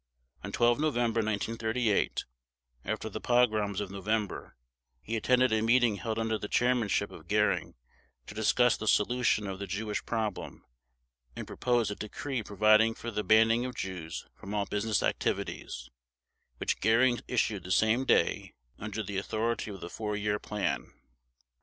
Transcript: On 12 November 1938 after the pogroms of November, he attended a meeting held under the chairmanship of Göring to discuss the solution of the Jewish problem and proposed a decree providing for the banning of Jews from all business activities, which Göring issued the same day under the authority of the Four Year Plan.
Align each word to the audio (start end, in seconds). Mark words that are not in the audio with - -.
On 0.43 0.51
12 0.51 0.79
November 0.79 1.19
1938 1.19 2.25
after 2.83 3.07
the 3.07 3.21
pogroms 3.21 3.79
of 3.79 3.91
November, 3.91 4.55
he 4.99 5.15
attended 5.15 5.53
a 5.53 5.61
meeting 5.61 5.97
held 5.97 6.17
under 6.17 6.39
the 6.39 6.47
chairmanship 6.47 7.11
of 7.11 7.27
Göring 7.27 7.75
to 8.25 8.33
discuss 8.33 8.75
the 8.75 8.87
solution 8.87 9.45
of 9.45 9.59
the 9.59 9.67
Jewish 9.67 10.03
problem 10.03 10.65
and 11.35 11.45
proposed 11.45 11.91
a 11.91 11.95
decree 11.95 12.41
providing 12.41 12.95
for 12.95 13.11
the 13.11 13.23
banning 13.23 13.63
of 13.63 13.75
Jews 13.75 14.25
from 14.33 14.55
all 14.55 14.65
business 14.65 15.03
activities, 15.03 15.91
which 16.57 16.79
Göring 16.79 17.21
issued 17.27 17.61
the 17.63 17.71
same 17.71 18.03
day 18.03 18.55
under 18.79 19.03
the 19.03 19.19
authority 19.19 19.69
of 19.69 19.81
the 19.81 19.89
Four 19.91 20.15
Year 20.15 20.39
Plan. 20.39 20.91